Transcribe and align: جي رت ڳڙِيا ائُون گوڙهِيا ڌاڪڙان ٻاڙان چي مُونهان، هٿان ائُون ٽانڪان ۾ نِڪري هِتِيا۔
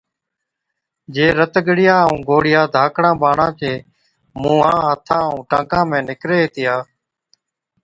جي 1.13 1.25
رت 1.37 1.53
ڳڙِيا 1.67 1.93
ائُون 2.03 2.19
گوڙهِيا 2.27 2.61
ڌاڪڙان 2.73 3.15
ٻاڙان 3.21 3.51
چي 3.59 3.71
مُونهان، 4.41 4.79
هٿان 4.89 5.23
ائُون 5.27 5.41
ٽانڪان 5.49 5.83
۾ 5.91 5.97
نِڪري 6.09 6.37
هِتِيا۔ 6.43 6.75